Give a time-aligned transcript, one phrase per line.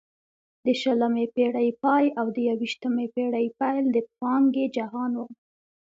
[0.65, 5.27] د شلمې پېړۍ پای او د یوویشتمې پېړۍ پیل د پانګې جهان وو.